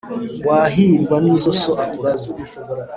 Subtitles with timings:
[0.47, 2.31] Wahirwa n'izo so akuraze